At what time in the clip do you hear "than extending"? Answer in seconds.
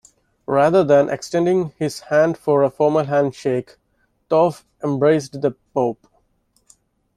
0.83-1.73